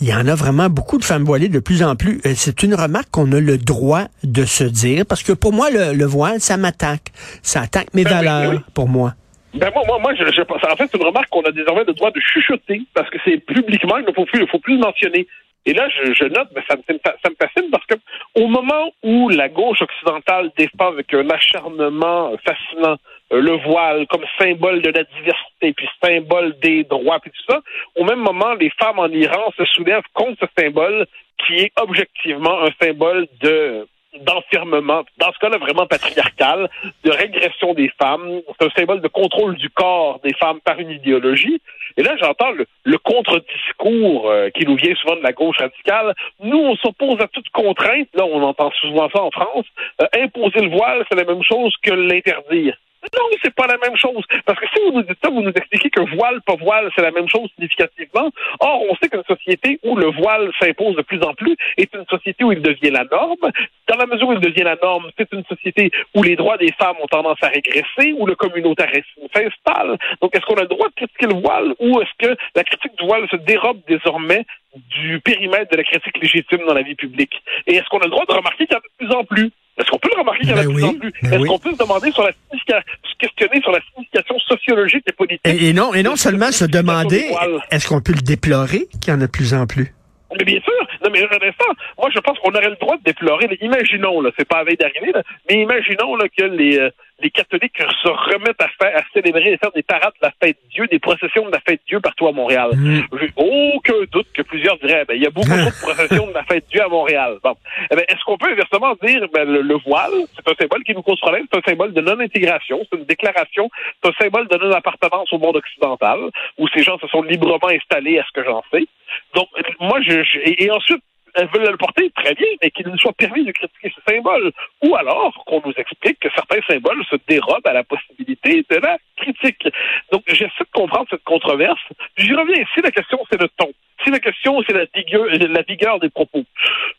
il 0.00 0.08
y 0.08 0.14
en 0.14 0.26
a 0.26 0.34
vraiment 0.34 0.68
beaucoup 0.68 0.98
de 0.98 1.04
femmes 1.04 1.24
voilées 1.24 1.48
de 1.48 1.58
plus 1.58 1.82
en 1.82 1.96
plus. 1.96 2.20
Euh, 2.26 2.32
c'est 2.34 2.62
une 2.62 2.74
remarque 2.74 3.10
qu'on 3.10 3.30
a 3.32 3.40
le 3.40 3.58
droit 3.58 4.04
de 4.24 4.44
se 4.44 4.64
dire, 4.64 5.04
parce 5.06 5.22
que 5.22 5.32
pour 5.32 5.52
moi, 5.52 5.68
le, 5.70 6.04
voile, 6.06 6.40
ça 6.40 6.56
m'attaque. 6.56 7.12
Ça 7.42 7.60
attaque 7.60 7.92
mes 7.94 8.04
ben 8.04 8.10
valeurs, 8.10 8.62
pour 8.74 8.88
moi. 8.88 9.12
Ben 9.52 9.70
moi, 9.74 9.82
moi, 9.86 9.98
moi 10.00 10.14
je, 10.14 10.24
je, 10.32 10.40
en 10.42 10.76
fait, 10.76 10.88
c'est 10.90 10.96
une 10.96 11.06
remarque 11.06 11.28
qu'on 11.28 11.42
a 11.42 11.52
désormais 11.52 11.84
le 11.86 11.92
droit 11.92 12.10
de 12.10 12.20
chuchoter, 12.20 12.82
parce 12.94 13.10
que 13.10 13.18
c'est 13.24 13.36
publiquement, 13.38 13.98
il 13.98 14.06
ne 14.06 14.12
faut 14.12 14.24
plus, 14.24 14.40
il 14.40 14.48
faut 14.48 14.60
plus 14.60 14.74
le 14.74 14.80
mentionner. 14.80 15.26
Et 15.66 15.74
là, 15.74 15.86
je, 15.90 16.24
note, 16.24 16.48
ben, 16.54 16.62
ça, 16.66 16.76
me, 16.76 16.98
ça 17.04 17.28
me 17.28 17.36
fascine 17.38 17.70
parce 17.70 17.84
que 17.84 17.94
au 18.34 18.46
moment 18.46 18.90
où 19.02 19.28
la 19.28 19.50
gauche 19.50 19.82
occidentale 19.82 20.50
défend 20.56 20.88
avec 20.88 21.12
un 21.12 21.28
acharnement 21.28 22.32
fascinant 22.44 22.96
le 23.30 23.56
voile 23.64 24.06
comme 24.08 24.24
symbole 24.38 24.82
de 24.82 24.90
la 24.90 25.04
diversité, 25.04 25.72
puis 25.72 25.88
symbole 26.02 26.58
des 26.60 26.84
droits, 26.84 27.20
puis 27.20 27.30
tout 27.30 27.52
ça, 27.52 27.60
au 27.96 28.04
même 28.04 28.20
moment, 28.20 28.54
les 28.54 28.70
femmes 28.70 28.98
en 28.98 29.08
Iran 29.08 29.52
se 29.56 29.64
soulèvent 29.66 30.02
contre 30.14 30.38
ce 30.40 30.62
symbole 30.62 31.06
qui 31.46 31.54
est 31.54 31.72
objectivement 31.80 32.62
un 32.62 32.70
symbole 32.80 33.26
de 33.40 33.86
d'enfermement, 34.18 35.04
dans 35.18 35.32
ce 35.32 35.38
cas-là 35.38 35.58
vraiment 35.58 35.86
patriarcal, 35.86 36.68
de 37.04 37.10
régression 37.10 37.74
des 37.74 37.90
femmes. 38.00 38.40
C'est 38.58 38.66
un 38.66 38.70
symbole 38.70 39.00
de 39.00 39.08
contrôle 39.08 39.54
du 39.56 39.70
corps 39.70 40.20
des 40.24 40.34
femmes 40.34 40.60
par 40.60 40.78
une 40.78 40.90
idéologie. 40.90 41.60
Et 41.96 42.02
là, 42.02 42.16
j'entends 42.20 42.50
le, 42.50 42.98
contre-discours 42.98 44.28
euh, 44.28 44.50
qui 44.50 44.66
nous 44.66 44.76
vient 44.76 44.94
souvent 44.96 45.16
de 45.16 45.22
la 45.22 45.32
gauche 45.32 45.58
radicale. 45.58 46.14
Nous, 46.40 46.58
on 46.58 46.76
s'oppose 46.76 47.20
à 47.20 47.28
toute 47.28 47.48
contrainte. 47.50 48.08
Là, 48.14 48.24
on 48.24 48.42
entend 48.42 48.70
souvent 48.80 49.08
ça 49.10 49.22
en 49.22 49.30
France. 49.30 49.66
Euh, 50.00 50.06
imposer 50.16 50.60
le 50.60 50.76
voile, 50.76 51.04
c'est 51.08 51.16
la 51.16 51.24
même 51.24 51.42
chose 51.42 51.74
que 51.82 51.92
l'interdire. 51.92 52.76
Non, 53.02 53.24
c'est 53.42 53.54
pas 53.54 53.66
la 53.66 53.78
même 53.78 53.96
chose. 53.96 54.24
Parce 54.44 54.60
que 54.60 54.66
si 54.74 54.80
vous 54.84 54.92
nous 54.92 55.02
dites 55.02 55.16
ça, 55.22 55.30
vous 55.30 55.40
nous 55.40 55.50
expliquez 55.50 55.88
que 55.88 56.02
voile, 56.16 56.40
pas 56.42 56.56
voile, 56.56 56.90
c'est 56.94 57.02
la 57.02 57.10
même 57.10 57.28
chose 57.28 57.48
significativement. 57.54 58.30
Or, 58.60 58.82
on 58.90 58.94
sait 58.96 59.08
qu'une 59.08 59.24
société 59.24 59.80
où 59.82 59.96
le 59.96 60.10
voile 60.10 60.50
s'impose 60.60 60.96
de 60.96 61.02
plus 61.02 61.22
en 61.22 61.32
plus 61.34 61.56
est 61.78 61.92
une 61.94 62.04
société 62.06 62.44
où 62.44 62.52
il 62.52 62.60
devient 62.60 62.90
la 62.90 63.04
norme. 63.04 63.50
Dans 63.88 63.96
la 63.96 64.06
mesure 64.06 64.28
où 64.28 64.32
il 64.34 64.40
devient 64.40 64.64
la 64.64 64.76
norme, 64.82 65.10
c'est 65.16 65.32
une 65.32 65.44
société 65.44 65.90
où 66.14 66.22
les 66.22 66.36
droits 66.36 66.58
des 66.58 66.72
femmes 66.72 66.96
ont 67.02 67.06
tendance 67.06 67.38
à 67.42 67.48
régresser, 67.48 68.12
où 68.12 68.26
le 68.26 68.34
communautarisme 68.34 69.22
s'installe. 69.34 69.96
Donc, 70.20 70.36
est-ce 70.36 70.44
qu'on 70.44 70.56
a 70.56 70.62
le 70.62 70.68
droit 70.68 70.88
de 70.88 70.94
critiquer 70.94 71.26
le 71.26 71.40
voile 71.40 71.74
ou 71.78 72.00
est-ce 72.00 72.26
que 72.28 72.36
la 72.54 72.64
critique 72.64 72.96
du 72.98 73.06
voile 73.06 73.26
se 73.30 73.36
dérobe 73.36 73.80
désormais 73.88 74.44
du 74.74 75.20
périmètre 75.20 75.70
de 75.70 75.78
la 75.78 75.84
critique 75.84 76.18
légitime 76.20 76.66
dans 76.66 76.74
la 76.74 76.82
vie 76.82 76.94
publique? 76.94 77.42
Et 77.66 77.76
est-ce 77.76 77.88
qu'on 77.88 78.00
a 78.00 78.04
le 78.04 78.10
droit 78.10 78.26
de 78.26 78.34
remarquer 78.34 78.66
qu'il 78.66 78.74
y 78.74 78.76
a 78.76 78.80
de 78.80 79.06
plus 79.06 79.16
en 79.16 79.24
plus? 79.24 79.50
Est-ce 79.80 79.90
qu'on 79.90 79.98
peut 79.98 80.10
le 80.14 80.20
remarquer 80.20 80.40
qu'il 80.40 80.50
y 80.50 80.54
en 80.54 80.58
a 80.58 80.62
de 80.62 80.68
ben 80.68 80.74
plus 80.74 80.84
en 80.84 80.94
plus? 80.94 81.12
Ben 81.22 81.32
Est-ce 81.32 81.44
qu'on 81.46 81.58
peut 81.58 81.72
se 81.72 81.78
demander 81.78 82.12
sur 82.12 82.22
la 82.22 82.32
se 82.32 83.16
questionner 83.18 83.60
sur 83.62 83.72
la 83.72 83.80
signification 83.80 84.38
sociologique 84.40 85.04
et 85.06 85.12
politique? 85.12 85.40
Et, 85.44 85.72
non, 85.72 85.94
et 85.94 86.02
non 86.02 86.16
seulement 86.16 86.52
se 86.52 86.64
demander, 86.64 87.24
est-ce 87.70 87.88
qu'on 87.88 88.00
peut 88.00 88.12
le 88.12 88.22
déplorer 88.22 88.86
qu'il 89.00 89.12
y 89.12 89.16
en 89.16 89.20
a 89.20 89.26
de 89.26 89.30
plus 89.30 89.54
en 89.54 89.66
plus? 89.66 89.94
Mais 90.38 90.44
bien 90.44 90.60
sûr. 90.60 90.72
Non, 91.02 91.10
mais 91.12 91.22
un 91.22 91.48
instant, 91.48 91.72
moi, 91.98 92.08
je 92.14 92.20
pense 92.20 92.38
qu'on 92.38 92.50
aurait 92.50 92.68
le 92.68 92.76
droit 92.76 92.96
de 92.96 93.02
déplorer. 93.02 93.48
Imaginons, 93.62 94.20
là, 94.20 94.30
c'est 94.38 94.46
pas 94.46 94.58
à 94.58 94.64
veille 94.64 94.76
d'arriver, 94.76 95.12
mais 95.48 95.62
imaginons 95.62 96.14
là, 96.14 96.26
que 96.28 96.44
les, 96.44 96.78
euh, 96.78 96.90
les 97.22 97.30
catholiques 97.30 97.78
se 97.78 98.08
remettent 98.08 98.60
à 98.60 98.68
faire, 98.68 98.96
à 98.96 99.02
célébrer 99.12 99.52
et 99.52 99.56
faire 99.58 99.72
des 99.72 99.82
parades 99.82 100.12
de 100.20 100.26
la 100.26 100.32
fête 100.42 100.58
Dieu, 100.70 100.86
des 100.86 100.98
processions 100.98 101.46
de 101.46 101.52
la 101.52 101.60
fête 101.60 101.80
Dieu 101.86 102.00
partout 102.00 102.28
à 102.28 102.32
Montréal. 102.32 102.70
Mm. 102.74 103.02
J'ai 103.20 103.30
aucun 103.36 104.04
doute 104.10 104.28
que 104.34 104.42
plusieurs 104.42 104.78
diraient, 104.78 105.04
ben, 105.04 105.14
il 105.14 105.22
y 105.22 105.26
a 105.26 105.30
beaucoup, 105.30 105.48
de 105.48 105.80
processions 105.82 106.26
de 106.26 106.32
la 106.32 106.44
fête 106.44 106.64
Dieu 106.70 106.82
à 106.82 106.88
Montréal. 106.88 107.38
Bon. 107.42 107.54
Eh 107.90 107.96
ben, 107.96 108.04
est-ce 108.08 108.22
qu'on 108.24 108.38
peut 108.38 108.50
inversement 108.50 108.94
dire, 109.02 109.26
ben, 109.32 109.48
le, 109.48 109.76
voile, 109.84 110.12
c'est 110.34 110.48
un 110.48 110.54
symbole 110.60 110.84
qui 110.84 110.94
nous 110.94 111.02
cause 111.02 111.20
problème, 111.20 111.46
c'est 111.52 111.58
un 111.58 111.70
symbole 111.70 111.92
de 111.92 112.00
non-intégration, 112.00 112.80
c'est 112.90 112.98
une 112.98 113.04
déclaration, 113.04 113.70
c'est 114.02 114.10
un 114.10 114.14
symbole 114.20 114.48
de 114.48 114.56
non-appartenance 114.56 115.32
au 115.32 115.38
monde 115.38 115.56
occidental, 115.56 116.18
où 116.58 116.68
ces 116.68 116.82
gens 116.82 116.98
se 116.98 117.06
sont 117.08 117.22
librement 117.22 117.68
installés 117.68 118.18
à 118.18 118.24
ce 118.24 118.32
que 118.32 118.44
j'en 118.44 118.62
sais? 118.72 118.86
Donc, 119.34 119.48
moi, 119.80 120.00
je, 120.02 120.22
et, 120.44 120.70
ensuite, 120.70 121.02
elles 121.40 121.48
veulent 121.48 121.70
le 121.70 121.76
porter 121.76 122.10
très 122.14 122.34
bien, 122.34 122.46
mais 122.62 122.70
qu'il 122.70 122.86
nous 122.86 122.98
soit 122.98 123.12
permis 123.14 123.44
de 123.44 123.52
critiquer 123.52 123.92
ce 123.94 124.12
symbole. 124.12 124.52
Ou 124.82 124.94
alors 124.94 125.32
qu'on 125.46 125.62
nous 125.64 125.72
explique 125.76 126.18
que 126.20 126.28
certains 126.34 126.60
symboles 126.68 127.02
se 127.10 127.16
dérobent 127.26 127.66
à 127.66 127.72
la 127.72 127.84
possibilité 127.84 128.64
de 128.68 128.76
la 128.76 128.98
critique. 129.16 129.66
Donc, 130.12 130.22
j'essaie 130.26 130.50
de 130.60 130.72
comprendre 130.72 131.06
cette 131.10 131.24
controverse. 131.24 131.80
J'y 132.16 132.34
reviens. 132.34 132.64
Si 132.74 132.82
la 132.82 132.90
question, 132.90 133.18
c'est 133.30 133.40
le 133.40 133.48
ton. 133.56 133.72
Si 134.04 134.10
la 134.10 134.18
question, 134.18 134.62
c'est 134.66 134.74
la 134.74 134.84
vigueur, 134.94 135.26
la 135.26 135.62
vigueur 135.62 135.98
des 135.98 136.10
propos. 136.10 136.44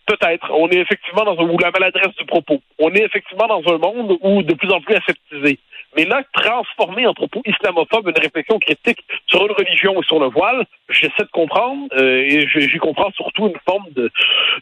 Peut-être. 0.05 0.51
On 0.51 0.69
est 0.69 0.77
effectivement 0.77 1.23
dans 1.23 1.37
un, 1.39 1.49
ou 1.49 1.57
la 1.57 1.71
maladresse 1.71 2.15
du 2.15 2.25
propos. 2.25 2.61
On 2.79 2.93
est 2.93 3.03
effectivement 3.03 3.47
dans 3.47 3.63
un 3.73 3.77
monde 3.77 4.17
où 4.21 4.43
de 4.43 4.53
plus 4.53 4.71
en 4.71 4.81
plus 4.81 4.95
aseptisé. 4.95 5.59
Mais 5.97 6.05
là, 6.05 6.23
transformer 6.33 7.05
en 7.05 7.13
propos 7.13 7.41
islamophobe 7.45 8.07
une 8.07 8.21
réflexion 8.21 8.59
critique 8.59 9.03
sur 9.27 9.45
une 9.45 9.51
religion 9.51 10.01
et 10.01 10.05
sur 10.05 10.19
le 10.19 10.27
voile, 10.27 10.65
j'essaie 10.89 11.23
de 11.23 11.31
comprendre, 11.31 11.87
euh, 11.97 12.23
et 12.23 12.47
j'y 12.47 12.77
comprends 12.77 13.11
surtout 13.11 13.47
une 13.47 13.59
forme 13.65 13.85
de 13.95 14.09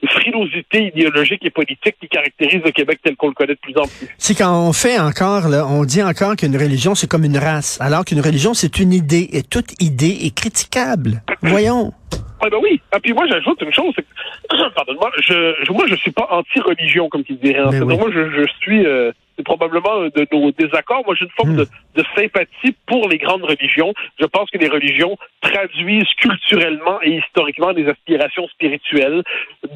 frilosité 0.07 0.87
idéologique 0.87 1.45
et 1.45 1.49
politique 1.49 1.95
qui 2.01 2.07
caractérise 2.07 2.61
le 2.63 2.71
Québec 2.71 2.99
tel 3.03 3.15
qu'on 3.15 3.27
le 3.27 3.33
connaît 3.33 3.53
de 3.53 3.59
plus 3.59 3.77
en 3.77 3.83
plus. 3.83 4.07
C'est 4.17 4.35
quand 4.35 4.67
on 4.67 4.73
fait 4.73 4.99
encore, 4.99 5.49
là, 5.49 5.67
on 5.67 5.83
dit 5.83 6.01
encore 6.01 6.35
qu'une 6.35 6.57
religion, 6.57 6.95
c'est 6.95 7.07
comme 7.07 7.25
une 7.25 7.37
race, 7.37 7.79
alors 7.81 8.05
qu'une 8.05 8.21
religion, 8.21 8.53
c'est 8.53 8.79
une 8.79 8.93
idée, 8.93 9.29
et 9.33 9.43
toute 9.43 9.79
idée 9.81 10.25
est 10.25 10.35
critiquable. 10.35 11.21
Voyons. 11.41 11.93
Ah 12.41 12.49
ben 12.49 12.57
oui. 12.61 12.75
Et 12.75 12.81
ah, 12.93 12.99
puis 12.99 13.13
moi, 13.13 13.25
j'ajoute 13.29 13.61
une 13.61 13.73
chose, 13.73 13.93
c'est 13.95 14.01
que, 14.01 14.69
pardonne-moi, 14.75 15.11
je, 15.21 15.71
moi, 15.71 15.85
je 15.87 15.95
suis 15.95 16.11
pas 16.11 16.27
anti-religion, 16.31 17.09
comme 17.09 17.23
tu 17.23 17.33
dirais. 17.33 17.69
Fait. 17.71 17.81
Moi, 17.81 18.09
je, 18.13 18.31
je 18.31 18.47
suis... 18.61 18.85
Euh, 18.85 19.11
c'est 19.39 19.43
probablement 19.43 20.01
de 20.01 20.27
nos 20.33 20.51
désaccords. 20.51 21.03
Moi, 21.05 21.15
j'ai 21.17 21.25
une 21.25 21.31
forme 21.31 21.53
hmm. 21.53 21.65
de, 21.95 22.03
sympathie 22.13 22.75
pour 22.85 23.07
les 23.07 23.17
grandes 23.17 23.43
religions. 23.43 23.93
Je 24.19 24.25
pense 24.25 24.49
que 24.51 24.57
les 24.57 24.67
religions 24.67 25.17
traduisent 25.41 26.13
culturellement 26.19 27.01
et 27.01 27.21
historiquement 27.23 27.71
des 27.71 27.87
aspirations 27.87 28.47
spirituelles. 28.49 29.23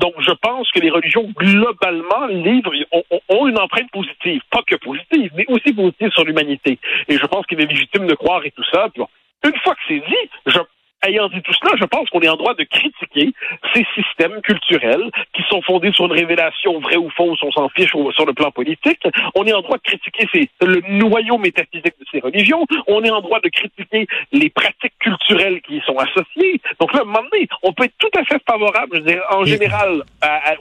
Donc, 0.01 0.15
je 0.19 0.31
pense 0.31 0.69
que 0.71 0.81
les 0.81 0.89
religions, 0.89 1.31
globalement, 1.37 2.27
livrent, 2.27 2.73
ont, 2.91 3.03
ont 3.29 3.47
une 3.47 3.57
empreinte 3.57 3.89
positive. 3.91 4.41
Pas 4.51 4.63
que 4.67 4.75
positive, 4.75 5.31
mais 5.37 5.45
aussi 5.47 5.73
positive 5.73 6.11
sur 6.11 6.25
l'humanité. 6.25 6.77
Et 7.07 7.17
je 7.17 7.25
pense 7.25 7.45
qu'il 7.45 7.61
est 7.61 7.65
légitime 7.65 8.05
de 8.07 8.15
croire 8.15 8.45
et 8.45 8.51
tout 8.51 8.65
ça. 8.69 8.87
une 8.97 9.57
fois 9.63 9.75
que 9.75 9.81
c'est 9.87 9.99
dit, 9.99 10.29
je 10.47 10.59
ayant 11.07 11.27
dit 11.29 11.41
tout 11.41 11.53
cela, 11.53 11.73
je 11.79 11.85
pense 11.85 12.09
qu'on 12.09 12.21
est 12.21 12.29
en 12.29 12.35
droit 12.35 12.53
de 12.53 12.63
critiquer 12.63 13.33
ces 13.73 13.85
systèmes 13.95 14.41
culturels 14.41 15.09
qui 15.33 15.43
sont 15.49 15.61
fondés 15.61 15.91
sur 15.91 16.05
une 16.05 16.13
révélation 16.13 16.79
vraie 16.79 16.97
ou 16.97 17.09
fausse, 17.09 17.39
on 17.43 17.51
s'en 17.51 17.69
fiche 17.69 17.91
sur 17.91 18.25
le 18.25 18.33
plan 18.33 18.51
politique. 18.51 19.01
On 19.35 19.45
est 19.45 19.53
en 19.53 19.61
droit 19.61 19.77
de 19.77 19.83
critiquer 19.83 20.27
ces, 20.33 20.49
le 20.65 20.81
noyau 20.89 21.37
métaphysique 21.37 21.95
de 21.99 22.05
ces 22.11 22.19
religions. 22.19 22.65
On 22.87 23.03
est 23.03 23.11
en 23.11 23.21
droit 23.21 23.39
de 23.39 23.49
critiquer 23.49 24.07
les 24.31 24.49
pratiques 24.49 24.97
culturelles 24.99 25.61
qui 25.61 25.77
y 25.77 25.81
sont 25.81 25.97
associées. 25.97 26.61
Donc 26.79 26.93
là, 26.93 26.99
à 26.99 27.01
un 27.03 27.05
moment 27.05 27.23
donné, 27.31 27.47
on 27.61 27.73
peut 27.73 27.85
être 27.85 27.97
tout 27.97 28.11
à 28.17 28.23
fait 28.23 28.41
favorable, 28.47 28.97
je 28.97 28.99
veux 28.99 29.05
dire, 29.05 29.23
en 29.29 29.45
général, 29.45 30.03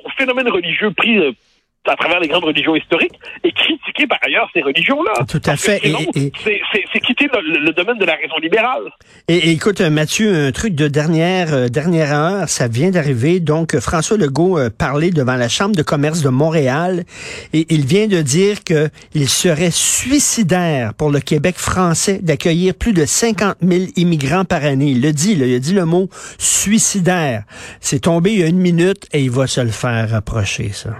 au 0.04 0.10
phénomène 0.10 0.48
religieux 0.48 0.90
pris 0.92 1.18
euh, 1.18 1.32
à 1.90 1.96
travers 1.96 2.20
les 2.20 2.28
grandes 2.28 2.44
religions 2.44 2.76
historiques 2.76 3.18
et 3.42 3.50
critiquer 3.50 4.06
par 4.06 4.18
ailleurs 4.24 4.48
ces 4.54 4.62
religions-là. 4.62 5.24
Tout 5.28 5.40
à 5.44 5.56
fait. 5.56 5.80
C'est 5.82 7.00
quitter 7.00 7.26
le, 7.32 7.72
domaine 7.72 7.98
de 7.98 8.04
la 8.04 8.14
raison 8.14 8.36
libérale. 8.40 8.92
Et, 9.26 9.50
écoute, 9.50 9.80
euh, 9.80 9.90
Mathieu, 9.90 10.46
un 10.46 10.52
truc 10.52 10.74
de 10.74 10.86
dernière 10.86 11.52
euh, 11.52 11.68
dernière 11.68 12.12
heure, 12.12 12.48
ça 12.48 12.68
vient 12.68 12.90
d'arriver. 12.90 13.40
Donc, 13.40 13.78
François 13.80 14.16
Legault 14.16 14.58
euh, 14.58 14.70
parlait 14.70 15.10
devant 15.10 15.36
la 15.36 15.48
Chambre 15.48 15.74
de 15.74 15.82
commerce 15.82 16.22
de 16.22 16.28
Montréal 16.28 17.04
et 17.52 17.66
il 17.70 17.84
vient 17.84 18.06
de 18.06 18.20
dire 18.22 18.62
que 18.62 18.88
il 19.14 19.28
serait 19.28 19.72
suicidaire 19.72 20.94
pour 20.94 21.10
le 21.10 21.20
Québec 21.20 21.56
français 21.56 22.20
d'accueillir 22.22 22.74
plus 22.74 22.92
de 22.92 23.04
50 23.04 23.56
000 23.60 23.86
immigrants 23.96 24.44
par 24.44 24.64
année. 24.64 24.90
Il 24.90 25.02
le 25.02 25.12
dit, 25.12 25.32
il 25.32 25.42
a 25.42 25.58
dit 25.58 25.74
le 25.74 25.84
mot 25.84 26.08
suicidaire. 26.38 27.42
C'est 27.80 28.00
tombé 28.00 28.32
il 28.32 28.40
y 28.40 28.42
a 28.44 28.46
une 28.46 28.58
minute 28.58 29.08
et 29.12 29.20
il 29.20 29.30
va 29.30 29.46
se 29.46 29.60
le 29.60 29.70
faire 29.70 30.10
rapprocher, 30.10 30.70
ça. 30.72 30.90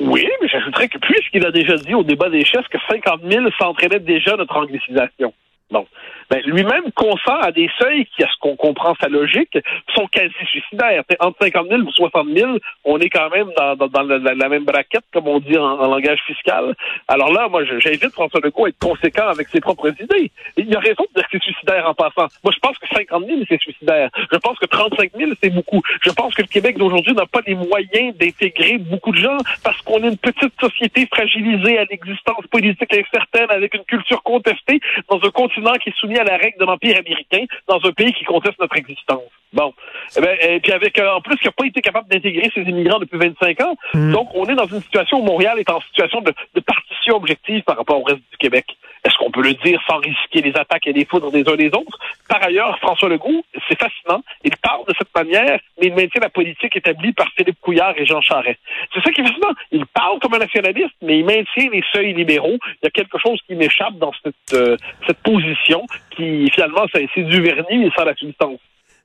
Oui, 0.00 0.28
mais 0.40 0.48
j'ajouterais 0.48 0.88
que 0.88 0.98
puisqu'il 0.98 1.46
a 1.46 1.50
déjà 1.50 1.76
dit 1.76 1.94
au 1.94 2.02
débat 2.02 2.28
des 2.28 2.44
chefs 2.44 2.68
que 2.68 2.78
50 2.90 3.22
000 3.28 3.46
s'entraînaient 3.58 4.00
déjà 4.00 4.36
notre 4.36 4.56
anglicisation. 4.56 5.32
Bon. 5.70 5.86
Ben, 6.32 6.40
lui-même 6.46 6.90
consent 6.94 7.40
à 7.42 7.52
des 7.52 7.68
seuils 7.78 8.06
qui, 8.06 8.24
à 8.24 8.26
ce 8.26 8.38
qu'on 8.40 8.56
comprend 8.56 8.94
sa 8.98 9.10
logique, 9.10 9.58
sont 9.94 10.06
quasi 10.06 10.32
suicidaires. 10.46 11.02
entre 11.20 11.36
50 11.42 11.68
000 11.68 11.82
ou 11.82 11.92
60 11.92 12.26
000, 12.34 12.52
on 12.84 12.98
est 13.00 13.10
quand 13.10 13.28
même 13.28 13.50
dans, 13.54 14.02
la, 14.02 14.48
même 14.48 14.64
braquette, 14.64 15.04
comme 15.12 15.28
on 15.28 15.40
dit 15.40 15.58
en, 15.58 15.76
langage 15.76 16.20
fiscal. 16.26 16.74
Alors 17.06 17.30
là, 17.30 17.48
moi, 17.50 17.64
j'invite 17.66 18.12
François 18.12 18.40
Legault 18.42 18.64
à 18.64 18.68
être 18.70 18.78
conséquent 18.78 19.28
avec 19.28 19.48
ses 19.48 19.60
propres 19.60 19.90
idées. 20.00 20.30
Il 20.56 20.74
a 20.74 20.80
raison 20.80 21.04
de 21.14 21.20
dire 21.20 21.28
que 21.28 21.36
c'est 21.36 21.42
suicidaire 21.42 21.86
en 21.86 21.92
passant. 21.92 22.28
Moi, 22.42 22.54
je 22.54 22.60
pense 22.60 22.78
que 22.78 22.86
50 22.88 23.26
000, 23.26 23.40
c'est 23.46 23.60
suicidaire. 23.60 24.08
Je 24.32 24.38
pense 24.38 24.58
que 24.58 24.64
35 24.64 25.10
000, 25.14 25.32
c'est 25.42 25.50
beaucoup. 25.50 25.82
Je 26.00 26.12
pense 26.12 26.34
que 26.34 26.40
le 26.40 26.48
Québec 26.48 26.78
d'aujourd'hui 26.78 27.12
n'a 27.12 27.26
pas 27.26 27.42
les 27.46 27.54
moyens 27.54 28.16
d'intégrer 28.16 28.78
beaucoup 28.78 29.12
de 29.12 29.18
gens 29.18 29.36
parce 29.62 29.82
qu'on 29.82 30.02
est 30.02 30.08
une 30.08 30.16
petite 30.16 30.58
société 30.58 31.06
fragilisée 31.12 31.76
à 31.76 31.84
l'existence 31.84 32.46
politique 32.50 32.94
incertaine 32.94 33.50
avec 33.50 33.74
une 33.74 33.84
culture 33.84 34.22
contestée 34.22 34.80
dans 35.10 35.20
un 35.22 35.30
continent 35.30 35.74
qui 35.74 35.90
est 35.90 35.96
soumis 35.98 36.18
à 36.18 36.21
la 36.24 36.36
règle 36.36 36.58
de 36.58 36.64
l'Empire 36.64 36.98
américain 36.98 37.44
dans 37.68 37.80
un 37.84 37.92
pays 37.92 38.12
qui 38.12 38.24
conteste 38.24 38.58
notre 38.58 38.76
existence. 38.76 39.30
Bon. 39.52 39.68
et 39.68 39.72
eh 40.16 40.20
ben, 40.20 40.38
et 40.40 40.60
puis 40.60 40.72
avec, 40.72 40.98
euh, 40.98 41.10
en 41.10 41.20
plus, 41.20 41.36
qui 41.36 41.46
n'a 41.46 41.52
pas 41.52 41.66
été 41.66 41.80
capable 41.80 42.08
d'intégrer 42.08 42.50
ces 42.54 42.62
immigrants 42.62 42.98
depuis 42.98 43.18
25 43.18 43.60
ans. 43.60 43.76
Hmm. 43.92 44.12
Donc, 44.12 44.28
on 44.34 44.46
est 44.46 44.54
dans 44.54 44.66
une 44.66 44.80
situation 44.80 45.20
où 45.20 45.24
Montréal 45.24 45.58
est 45.58 45.70
en 45.70 45.80
situation 45.82 46.20
de, 46.22 46.32
de 46.54 46.60
partition 46.60 47.16
objective 47.16 47.62
par 47.62 47.76
rapport 47.76 48.00
au 48.00 48.04
reste 48.04 48.22
du 48.30 48.38
Québec. 48.38 48.76
Est-ce 49.04 49.16
qu'on 49.16 49.32
peut 49.32 49.42
le 49.42 49.54
dire 49.54 49.80
sans 49.88 49.98
risquer 49.98 50.42
les 50.42 50.56
attaques 50.56 50.86
et 50.86 50.92
les 50.92 51.04
foudres 51.04 51.32
des 51.32 51.46
uns 51.48 51.56
des 51.56 51.68
autres? 51.68 51.98
Par 52.28 52.42
ailleurs, 52.42 52.78
François 52.78 53.08
Legault, 53.08 53.44
c'est 53.68 53.78
fascinant. 53.78 54.22
Il 54.44 54.56
parle 54.56 54.86
de 54.86 54.94
cette 54.96 55.12
manière, 55.14 55.58
mais 55.80 55.88
il 55.88 55.94
maintient 55.94 56.20
la 56.20 56.30
politique 56.30 56.76
établie 56.76 57.12
par 57.12 57.26
Philippe 57.36 57.58
Couillard 57.60 57.94
et 57.96 58.06
Jean 58.06 58.20
Charest. 58.20 58.60
C'est 58.94 59.02
ça 59.02 59.10
qui 59.10 59.20
est 59.20 59.24
fascinant. 59.24 59.54
Il 59.72 59.86
parle 59.86 60.20
comme 60.20 60.34
un 60.34 60.38
nationaliste, 60.38 60.94
mais 61.02 61.18
il 61.18 61.24
maintient 61.24 61.68
les 61.72 61.82
seuils 61.92 62.14
libéraux. 62.14 62.58
Il 62.64 62.84
y 62.84 62.86
a 62.86 62.90
quelque 62.90 63.18
chose 63.18 63.40
qui 63.46 63.56
m'échappe 63.56 63.94
dans 63.98 64.12
cette, 64.22 64.54
euh, 64.54 64.76
cette 65.06 65.18
position 65.18 65.84
qui, 66.10 66.48
finalement, 66.52 66.86
c'est 66.92 67.08
du 67.16 67.42
vernis, 67.42 67.78
mais 67.78 67.90
sans 67.96 68.04
la 68.04 68.14
substance. 68.14 68.60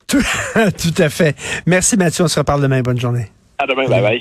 Tout, 0.77 1.01
à 1.03 1.09
fait. 1.09 1.35
Merci 1.65 1.97
Mathieu, 1.97 2.23
on 2.23 2.27
se 2.27 2.39
reparle 2.39 2.61
demain. 2.61 2.81
Bonne 2.81 2.99
journée. 2.99 3.29
À 3.57 3.67
demain, 3.67 3.87
bye 3.87 4.01
bye. 4.01 4.15